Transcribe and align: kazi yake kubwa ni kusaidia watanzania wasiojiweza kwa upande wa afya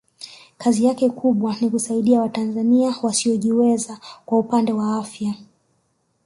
kazi 0.57 0.85
yake 0.85 1.09
kubwa 1.09 1.55
ni 1.61 1.69
kusaidia 1.69 2.21
watanzania 2.21 2.95
wasiojiweza 3.03 3.99
kwa 4.25 4.39
upande 4.39 4.73
wa 4.73 4.97
afya 4.97 5.33